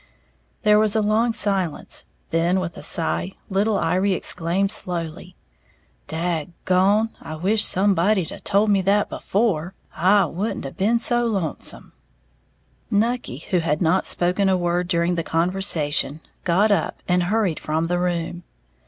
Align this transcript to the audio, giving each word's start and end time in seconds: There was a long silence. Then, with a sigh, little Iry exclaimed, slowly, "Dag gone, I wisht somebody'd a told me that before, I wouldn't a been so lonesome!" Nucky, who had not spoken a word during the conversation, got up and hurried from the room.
There 0.63 0.79
was 0.79 0.95
a 0.95 1.01
long 1.01 1.31
silence. 1.31 2.05
Then, 2.31 2.59
with 2.59 2.75
a 2.75 2.81
sigh, 2.81 3.33
little 3.51 3.77
Iry 3.77 4.13
exclaimed, 4.13 4.71
slowly, 4.71 5.35
"Dag 6.07 6.53
gone, 6.65 7.11
I 7.21 7.35
wisht 7.35 7.69
somebody'd 7.69 8.31
a 8.31 8.39
told 8.39 8.71
me 8.71 8.81
that 8.81 9.09
before, 9.09 9.75
I 9.95 10.25
wouldn't 10.25 10.65
a 10.65 10.71
been 10.71 10.97
so 10.97 11.27
lonesome!" 11.27 11.93
Nucky, 12.89 13.45
who 13.51 13.59
had 13.59 13.79
not 13.79 14.07
spoken 14.07 14.49
a 14.49 14.57
word 14.57 14.87
during 14.87 15.13
the 15.13 15.23
conversation, 15.23 16.21
got 16.45 16.71
up 16.71 17.03
and 17.07 17.21
hurried 17.21 17.59
from 17.59 17.85
the 17.85 17.99
room. 17.99 18.43